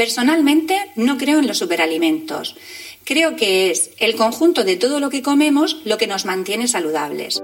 [0.00, 2.56] Personalmente no creo en los superalimentos.
[3.04, 7.42] Creo que es el conjunto de todo lo que comemos lo que nos mantiene saludables.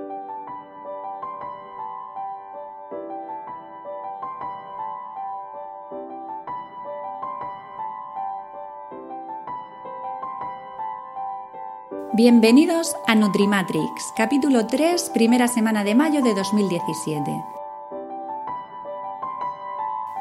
[12.14, 17.55] Bienvenidos a Nutrimatrix, capítulo 3, primera semana de mayo de 2017.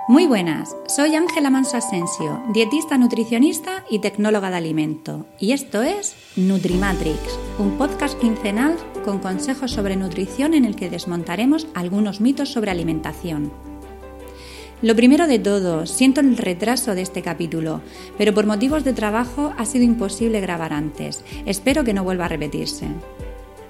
[0.08, 6.16] Muy buenas, soy Ángela Manso Asensio, dietista nutricionista y tecnóloga de alimento, y esto es
[6.35, 12.70] Nutrimatrix, un podcast quincenal con consejos sobre nutrición en el que desmontaremos algunos mitos sobre
[12.70, 13.52] alimentación.
[14.84, 17.82] Lo primero de todo, siento el retraso de este capítulo,
[18.15, 21.24] pero por motivos de trabajo ha sido imposible grabar antes.
[21.48, 22.85] Espero que no vuelva a repetirse.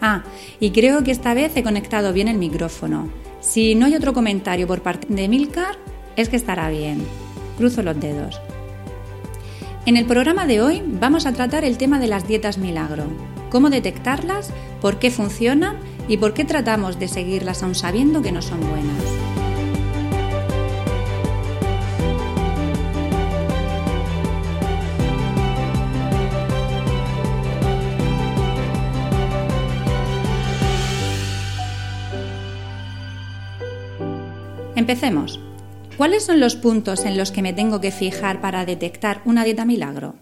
[0.01, 0.25] Ah,
[0.59, 3.07] y creo que esta vez he conectado bien el micrófono.
[3.39, 5.77] Si no hay otro comentario por parte de Milcar,
[6.15, 7.05] es que estará bien.
[7.57, 8.39] Cruzo los dedos.
[9.85, 13.05] En el programa de hoy vamos a tratar el tema de las dietas milagro,
[13.51, 14.49] cómo detectarlas,
[14.81, 19.03] por qué funcionan y por qué tratamos de seguirlas aún sabiendo que no son buenas.
[34.75, 35.44] Empecemos.
[35.97, 39.63] ¿Cuáles son los puntos en los que me tengo que fijar para detectar una dieta
[39.63, 40.15] milagro?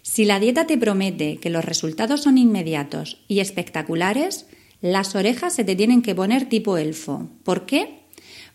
[0.00, 4.46] Si la dieta te promete que los resultados son inmediatos y espectaculares,
[4.80, 7.28] las orejas se te tienen que poner tipo elfo.
[7.44, 8.00] ¿Por qué?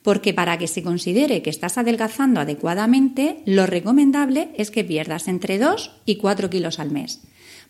[0.02, 5.60] Porque para que se considere que estás adelgazando adecuadamente, lo recomendable es que pierdas entre
[5.60, 7.22] 2 y 4 kilos al mes.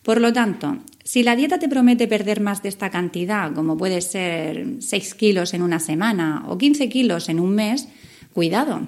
[0.02, 4.00] Por lo tanto, si la dieta te promete perder más de esta cantidad, como puede
[4.00, 7.88] ser 6 kilos en una semana o 15 kilos en un mes,
[8.34, 8.86] cuidado.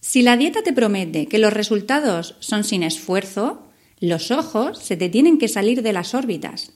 [0.00, 3.68] Si la dieta te promete que los resultados son sin esfuerzo,
[4.00, 6.72] los ojos se te tienen que salir de las órbitas.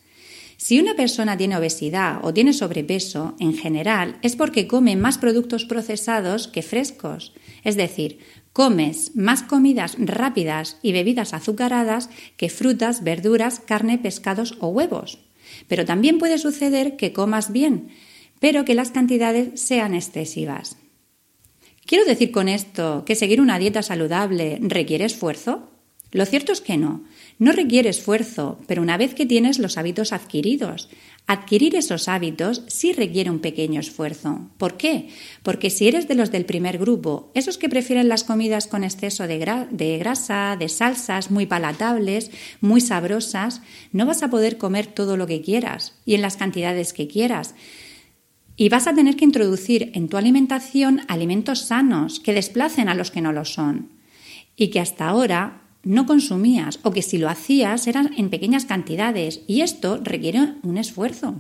[0.57, 5.65] Si una persona tiene obesidad o tiene sobrepeso, en general es porque come más productos
[5.65, 7.33] procesados que frescos,
[7.65, 8.19] es decir,
[8.53, 15.21] Comes más comidas rápidas y bebidas azucaradas que frutas, verduras, carne, pescados o huevos.
[15.69, 17.91] Pero también puede suceder que comas bien,
[18.41, 20.77] pero que las cantidades sean excesivas.
[21.87, 25.69] ¿Quiero decir con esto que seguir una dieta saludable requiere esfuerzo?
[26.13, 27.05] Lo cierto es que no.
[27.39, 30.89] No requiere esfuerzo, pero una vez que tienes los hábitos adquiridos,
[31.27, 34.51] adquirir esos hábitos sí requiere un pequeño esfuerzo.
[34.59, 35.09] ¿Por qué?
[35.45, 39.29] Porque si eres de los del primer grupo, esos que prefieren las comidas con exceso
[39.29, 43.63] de, grasa, de salsas muy palatables, muy sabrosas,
[43.93, 47.55] no vas a poder comer todo lo que quieras y en las cantidades que quieras.
[48.61, 53.11] Y vas a tener que introducir en tu alimentación alimentos sanos que desplacen a los
[53.11, 53.89] que no lo son
[54.55, 59.41] y que hasta ahora no consumías o que si lo hacías eran en pequeñas cantidades
[59.47, 61.37] y esto requiere un esfuerzo.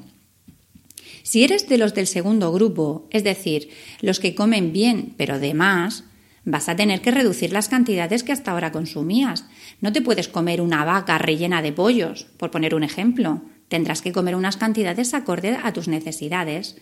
[1.22, 3.69] Si eres de los del segundo grupo, es decir,
[4.00, 6.04] los que comen bien pero de más,
[6.47, 9.44] vas a tener que reducir las cantidades que hasta ahora consumías.
[9.82, 13.42] No te puedes comer una vaca rellena de pollos, por poner un ejemplo.
[13.70, 16.76] Tendrás que comer unas cantidades acorde a tus necesidades.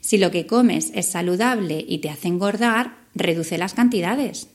[0.00, 4.48] Si lo que comes es saludable y te hace engordar, reduce las cantidades.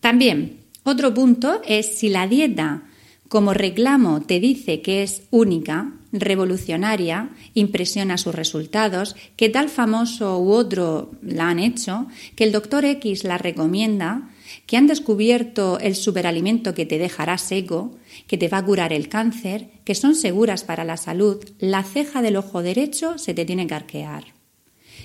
[0.00, 2.82] También, otro punto es si la dieta
[3.32, 10.52] como reclamo te dice que es única, revolucionaria, impresiona sus resultados, que tal famoso u
[10.52, 14.28] otro la han hecho, que el doctor X la recomienda,
[14.66, 19.08] que han descubierto el superalimento que te dejará seco, que te va a curar el
[19.08, 23.66] cáncer, que son seguras para la salud, la ceja del ojo derecho se te tiene
[23.66, 24.24] que arquear.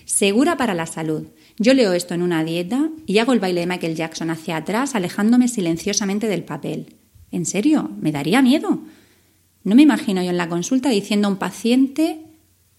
[0.06, 1.28] Segura para la salud.
[1.58, 4.96] Yo leo esto en una dieta y hago el baile de Michael Jackson hacia atrás,
[4.96, 6.96] alejándome silenciosamente del papel.
[7.32, 7.92] ¿En serio?
[8.00, 8.80] Me daría miedo.
[9.64, 12.22] No me imagino yo en la consulta diciendo a un paciente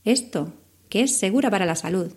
[0.04, 0.54] esto,
[0.88, 2.12] que es segura para la salud.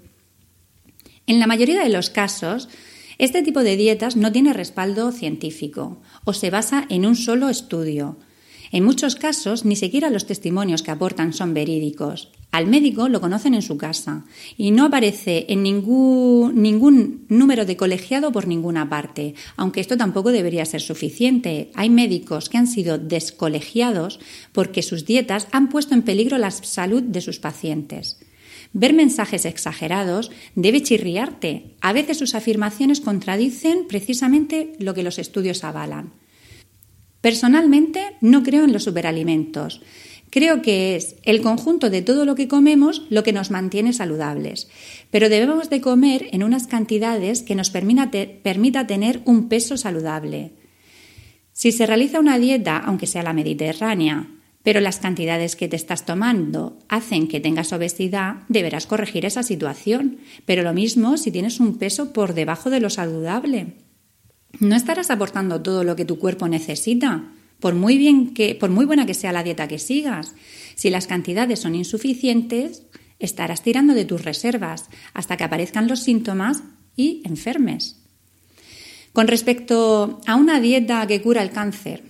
[1.27, 2.69] En la mayoría de los casos,
[3.17, 8.17] este tipo de dietas no tiene respaldo científico o se basa en un solo estudio.
[8.71, 12.31] En muchos casos, ni siquiera los testimonios que aportan son verídicos.
[12.51, 14.25] Al médico lo conocen en su casa
[14.57, 20.31] y no aparece en ningún, ningún número de colegiado por ninguna parte, aunque esto tampoco
[20.31, 21.71] debería ser suficiente.
[21.75, 24.19] Hay médicos que han sido descolegiados
[24.53, 28.19] porque sus dietas han puesto en peligro la salud de sus pacientes.
[28.73, 31.75] Ver mensajes exagerados debe chirriarte.
[31.81, 36.13] A veces sus afirmaciones contradicen precisamente lo que los estudios avalan.
[37.21, 39.81] Personalmente no creo en los superalimentos.
[40.31, 44.69] Creo que es el conjunto de todo lo que comemos lo que nos mantiene saludables,
[45.11, 50.53] pero debemos de comer en unas cantidades que nos permita, tener un peso saludable.
[51.51, 54.29] Si se realiza una dieta, aunque sea la mediterránea,
[54.63, 60.17] pero las cantidades que te estás tomando hacen que tengas obesidad, deberás corregir esa situación.
[60.45, 63.73] Pero lo mismo si tienes un peso por debajo de lo saludable.
[64.59, 67.31] No estarás aportando todo lo que tu cuerpo necesita
[67.61, 70.33] por muy bien que, por muy buena que sea la dieta que sigas,
[70.75, 72.87] si las cantidades son insuficientes,
[73.19, 76.63] estarás tirando de tus reservas hasta que aparezcan los síntomas
[76.95, 78.01] y enfermes.
[79.13, 82.03] Con respecto a una dieta que cura el cáncer,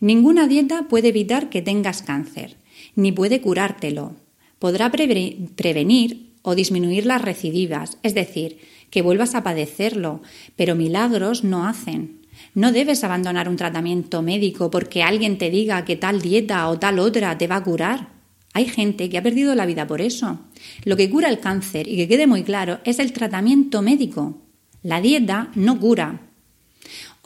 [0.00, 2.56] ninguna dieta puede evitar que tengas cáncer,
[2.94, 4.16] ni puede curártelo.
[4.58, 8.58] Podrá prevenir o disminuir las recidivas, es decir,
[8.90, 10.22] que vuelvas a padecerlo,
[10.54, 12.20] pero milagros no hacen.
[12.54, 16.98] No debes abandonar un tratamiento médico porque alguien te diga que tal dieta o tal
[16.98, 18.16] otra te va a curar.
[18.52, 20.40] Hay gente que ha perdido la vida por eso.
[20.84, 24.42] Lo que cura el cáncer, y que quede muy claro, es el tratamiento médico.
[24.82, 26.25] La dieta no cura.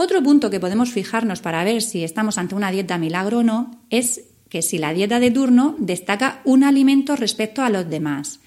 [0.02, 3.82] Otro punto que podemos fijarnos para ver si estamos ante una dieta milagro o no
[3.90, 8.40] es que si la dieta de turno destaca un alimento respecto a los demás.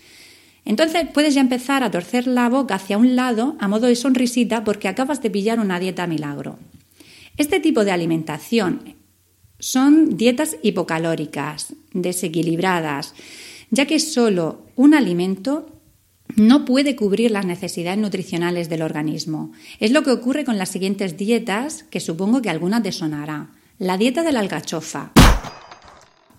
[0.66, 4.64] Entonces puedes ya empezar a torcer la boca hacia un lado a modo de sonrisita
[4.64, 6.58] porque acabas de pillar una dieta milagro.
[7.38, 8.96] Este tipo de alimentación
[9.60, 13.14] son dietas hipocalóricas, desequilibradas,
[13.70, 15.70] ya que solo un alimento
[16.36, 19.52] no puede cubrir las necesidades nutricionales del organismo.
[19.80, 23.50] Es lo que ocurre con las siguientes dietas, que supongo que alguna te sonará.
[23.78, 25.12] La dieta de la alcachofa,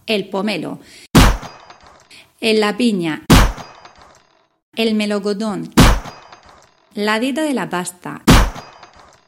[0.06, 0.80] el pomelo,
[2.40, 3.24] la piña,
[4.76, 5.72] el melocotón,
[6.94, 8.22] la dieta de la pasta,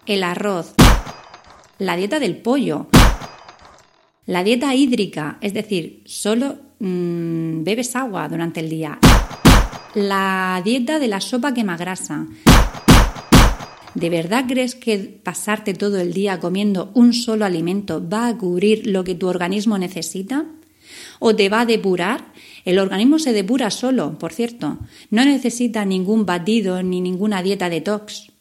[0.07, 0.75] el arroz,
[1.79, 2.89] la dieta del pollo,
[4.27, 8.99] la dieta hídrica, es decir, solo mm, bebes agua durante el día,
[9.97, 12.27] la dieta de la sopa quemagrasa.
[13.95, 18.87] ¿De verdad crees que pasarte todo el día comiendo un solo alimento va a cubrir
[18.87, 20.45] lo que tu organismo necesita?
[21.19, 22.27] ¿O te va a depurar?
[22.67, 24.79] El organismo se depura solo, por cierto.
[25.11, 28.33] No necesita ningún batido ni ninguna dieta detox.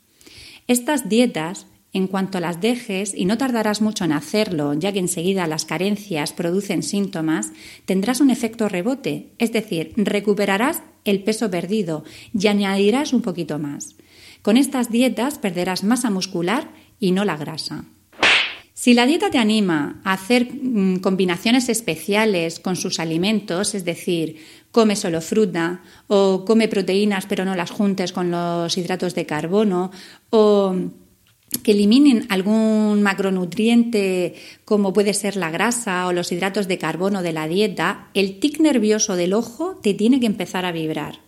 [0.68, 5.48] Estas dietas en cuanto las dejes, y no tardarás mucho en hacerlo, ya que enseguida
[5.48, 7.54] las carencias producen síntomas,
[7.86, 12.04] tendrás un efecto rebote, es decir, recuperarás el peso perdido
[12.38, 13.96] y añadirás un poquito más.
[14.42, 16.70] Con estas dietas perderás masa muscular
[17.00, 17.86] y no la grasa.
[18.74, 24.38] Si la dieta te anima a hacer mm, combinaciones especiales con sus alimentos, es decir,
[24.72, 29.92] come solo fruta o come proteínas pero no las juntes con los hidratos de carbono
[30.30, 30.76] o
[31.66, 34.36] que eliminen algún macronutriente
[34.66, 38.60] como puede ser la grasa o los hidratos de carbono de la dieta, el tic
[38.60, 41.22] nervioso del ojo te tiene que empezar a vibrar.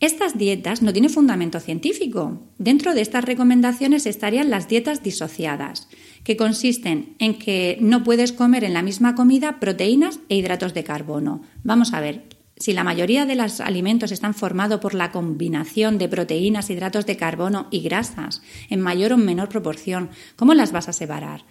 [0.00, 2.40] Estas dietas no tienen fundamento científico.
[2.58, 5.88] Dentro de estas recomendaciones estarían las dietas disociadas,
[6.24, 10.82] que consisten en que no puedes comer en la misma comida proteínas e hidratos de
[10.82, 11.42] carbono.
[11.62, 12.24] Vamos a ver,
[12.60, 17.16] si la mayoría de los alimentos están formados por la combinación de proteínas, hidratos de
[17.16, 21.46] carbono y grasas en mayor o menor proporción, ¿cómo las vas a separar?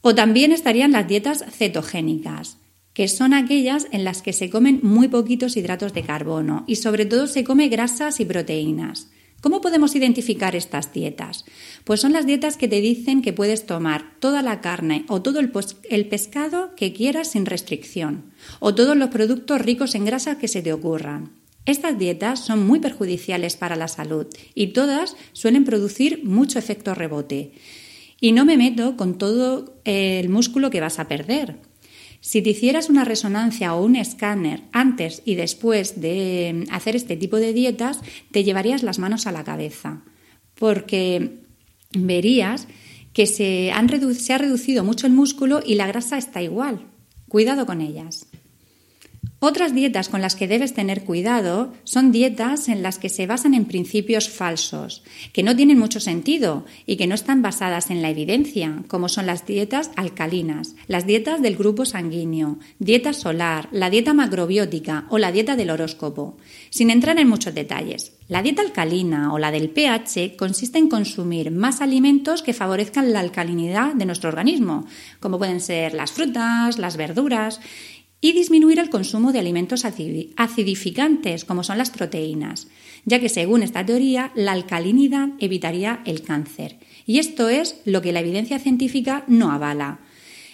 [0.00, 2.56] O también estarían las dietas cetogénicas,
[2.94, 7.04] que son aquellas en las que se comen muy poquitos hidratos de carbono y sobre
[7.04, 9.10] todo se come grasas y proteínas.
[9.40, 11.46] ¿Cómo podemos identificar estas dietas?
[11.84, 15.40] Pues son las dietas que te dicen que puedes tomar toda la carne o todo
[15.40, 15.50] el,
[16.08, 20.74] pescado que quieras sin restricción, o todos los productos ricos en grasa que se te
[20.74, 21.32] ocurran.
[21.64, 27.52] Estas dietas son muy perjudiciales para la salud y todas suelen producir mucho efecto rebote.
[28.20, 31.56] Y no me meto con todo el músculo que vas a perder,
[32.20, 37.36] si te hicieras una resonancia o un escáner antes y después de hacer este tipo
[37.36, 38.00] de dietas,
[38.30, 40.02] te llevarías las manos a la cabeza,
[40.54, 41.40] porque
[41.92, 42.68] verías
[43.12, 46.86] que se, ha reducido mucho el músculo y la grasa está igual.
[47.28, 48.26] Cuidado con ellas.
[49.42, 53.54] Otras dietas con las que debes tener cuidado son dietas en las que se basan
[53.54, 58.10] en principios falsos, que no tienen mucho sentido y que no están basadas en la
[58.10, 64.12] evidencia, como son las dietas alcalinas, las dietas del grupo sanguíneo, dieta solar, la dieta
[64.12, 66.36] macrobiótica o la dieta del horóscopo.
[66.68, 71.50] Sin entrar en muchos detalles, la dieta alcalina o la del pH consiste en consumir
[71.50, 74.84] más alimentos que favorezcan la alcalinidad de nuestro organismo,
[75.18, 77.60] como pueden ser las frutas, las verduras,
[78.20, 82.68] y disminuir el consumo de alimentos acidificantes, como son las proteínas,
[83.04, 86.76] ya que según esta teoría la alcalinidad evitaría el cáncer.
[87.06, 90.00] Y esto es lo que la evidencia científica no avala.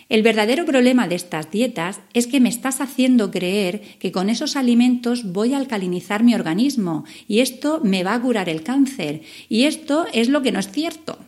[0.08, 4.54] El verdadero problema de estas dietas es que me estás haciendo creer que con esos
[4.54, 9.22] alimentos voy a alcalinizar mi organismo y esto me va a curar el cáncer.
[9.48, 11.18] Y esto es lo que no es cierto.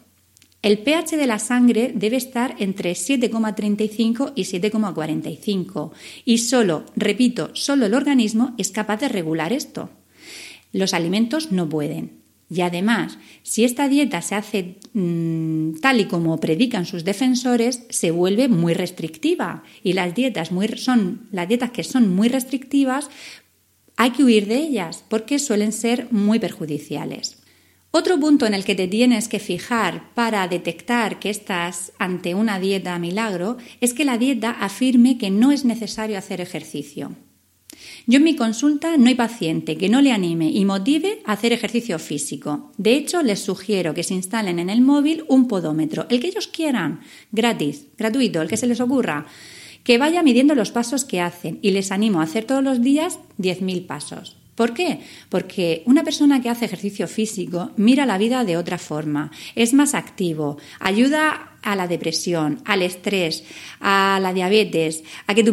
[0.60, 5.92] El pH de la sangre debe estar entre 7,35 y 7,45
[6.24, 9.90] y solo, repito, solo el organismo es capaz de regular esto.
[10.72, 12.18] Los alimentos no pueden.
[12.50, 18.10] Y además, si esta dieta se hace mm, tal y como predican sus defensores, se
[18.10, 19.62] vuelve muy restrictiva.
[19.82, 23.10] Y las dietas, muy, son, las dietas que son muy restrictivas,
[23.96, 27.42] hay que huir de ellas porque suelen ser muy perjudiciales.
[27.90, 32.60] Otro punto en el que te tienes que fijar para detectar que estás ante una
[32.60, 37.16] dieta milagro es que la dieta afirme que no es necesario hacer ejercicio.
[38.06, 41.52] Yo en mi consulta no hay paciente que no le anime y motive a hacer
[41.52, 42.72] ejercicio físico.
[42.76, 46.48] De hecho, les sugiero que se instalen en el móvil un podómetro, el que ellos
[46.48, 47.00] quieran,
[47.32, 49.26] gratis, gratuito, el que se les ocurra,
[49.84, 53.18] que vaya midiendo los pasos que hacen y les animo a hacer todos los días
[53.38, 54.37] 10.000 pasos.
[54.58, 54.98] ¿Por qué?
[55.28, 59.94] Porque una persona que hace ejercicio físico mira la vida de otra forma, es más
[59.94, 63.44] activo, ayuda a la depresión, al estrés,
[63.78, 65.52] a la diabetes, a que tu,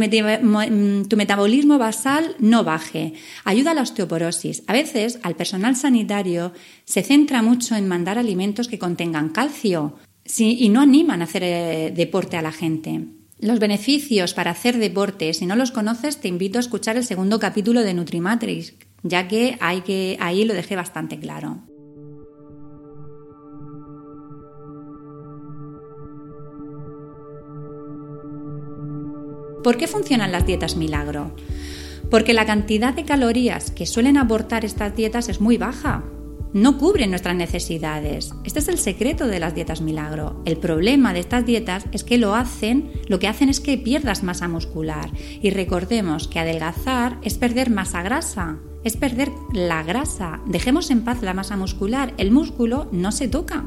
[1.18, 4.64] metabolismo basal no baje, ayuda a la osteoporosis.
[4.66, 6.52] A veces al personal sanitario
[6.84, 10.00] se centra mucho en mandar alimentos que contengan calcio
[10.36, 13.06] y no animan a hacer eh, deporte a la gente.
[13.40, 17.38] Los beneficios para hacer deporte, si no los conoces, te invito a escuchar el segundo
[17.38, 18.74] capítulo de Nutrimatrix,
[19.06, 21.60] ya que, hay que ahí lo dejé bastante claro.
[29.64, 31.36] ¿Por qué funcionan las dietas milagro?
[32.10, 36.04] Porque la cantidad de calorías que suelen aportar estas dietas es muy baja,
[36.54, 38.32] no cubren nuestras necesidades.
[38.44, 40.42] Este es el secreto de las dietas milagro.
[40.46, 44.24] El problema de estas dietas es que lo hacen, lo que hacen es que pierdas
[44.24, 45.12] masa muscular.
[45.42, 50.40] Y recordemos que adelgazar es perder masa grasa, es perder la grasa.
[50.46, 53.66] Dejemos en paz la masa muscular, el músculo no se toca.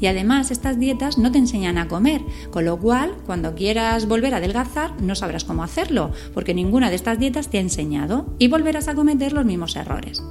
[0.00, 4.34] Y además estas dietas no te enseñan a comer, con lo cual cuando quieras volver
[4.34, 8.48] a adelgazar no sabrás cómo hacerlo, porque ninguna de estas dietas te ha enseñado y
[8.48, 10.22] volverás a cometer los mismos errores.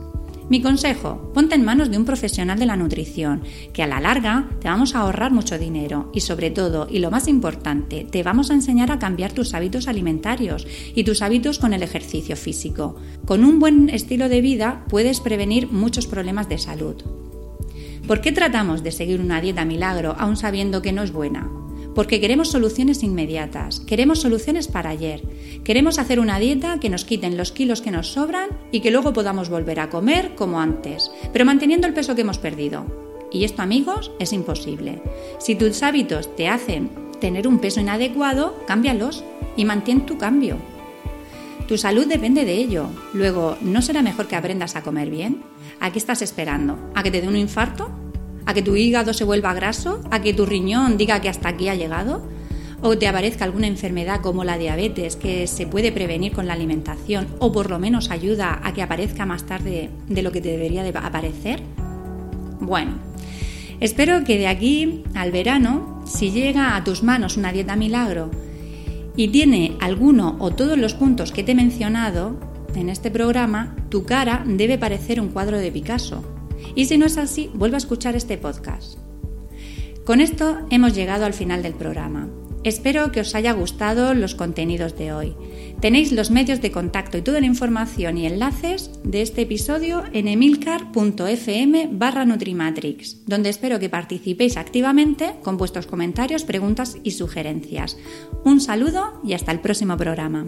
[0.50, 4.50] Mi consejo, ponte en manos de un profesional de la nutrición, que a la larga
[4.60, 8.52] te vamos a ahorrar mucho dinero y sobre todo, y lo más importante, te vamos
[8.52, 12.98] a enseñar a cambiar tus hábitos alimentarios y tus hábitos con el ejercicio físico.
[13.26, 16.96] Con un buen estilo de vida puedes prevenir muchos problemas de salud.
[18.06, 21.63] ¿Por qué tratamos de seguir una dieta milagro aún sabiendo que no es buena?
[21.96, 25.22] Porque queremos soluciones inmediatas, queremos soluciones para ayer,
[25.64, 29.14] queremos hacer una dieta que nos quiten los kilos que nos sobran y que luego
[29.14, 32.86] podamos volver a comer como antes, pero manteniendo el peso que hemos perdido.
[33.32, 35.02] Y esto, amigos, es imposible.
[35.40, 39.24] Si tus hábitos te hacen tener un peso inadecuado, cámbialos
[39.58, 40.58] y mantén tu cambio.
[41.68, 42.88] Tu salud depende de ello.
[43.14, 45.42] Luego, ¿no será mejor que aprendas a comer bien?
[45.80, 46.78] ¿A qué estás esperando?
[46.94, 47.90] ¿A que te dé un infarto?
[48.46, 51.70] A que tu hígado se vuelva graso, a que tu riñón diga que hasta aquí
[51.70, 52.22] ha llegado,
[52.82, 57.28] o te aparezca alguna enfermedad como la diabetes que se puede prevenir con la alimentación
[57.40, 60.84] o por lo menos ayuda a que aparezca más tarde de lo que te debería
[60.84, 61.64] de aparecer.
[62.60, 62.96] Bueno,
[63.80, 68.32] espero que de aquí al verano, si llega a tus manos una dieta milagro
[69.16, 72.36] y tiene alguno o todos los puntos que te he mencionado
[72.76, 76.33] en este programa, tu cara debe parecer un cuadro de Picasso
[76.76, 78.98] y si no es así, vuelva a escuchar este podcast.
[80.06, 82.30] Con esto hemos llegado al final del programa.
[82.64, 85.36] Espero que os haya gustado los contenidos de hoy.
[85.82, 90.30] Tenéis los medios de contacto y toda la información y enlaces de este episodio en
[90.30, 97.98] emilcar.fm barra Nutrimatrix, donde espero que participéis activamente con vuestros comentarios, preguntas y sugerencias.
[98.46, 100.48] Un saludo y hasta el próximo programa.